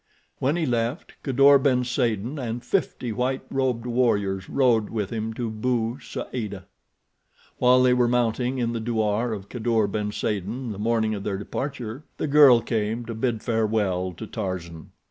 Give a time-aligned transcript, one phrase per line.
[0.39, 5.51] When he left, Kadour ben Saden and fifty white robed warriors rode with him to
[5.51, 6.65] Bou Saada.
[7.59, 11.37] While they were mounting in the douar of Kadour ben Saden the morning of their
[11.37, 14.89] departure, the girl came to bid farewell to Tarzan.